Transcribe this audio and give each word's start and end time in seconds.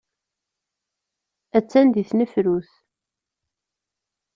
Attan 1.57 1.87
deg 1.89 2.05
tnefrut. 2.09 2.69